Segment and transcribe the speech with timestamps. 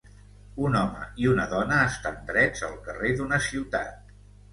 [0.67, 4.11] Un home i una dona estan drets al carrer d'una ciutat.